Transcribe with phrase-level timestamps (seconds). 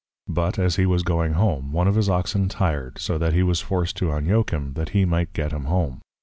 [0.29, 3.61] But, as he was going home, one of his Oxen tired, so that he was
[3.61, 6.01] forced to Unyoke him, that he might get him home.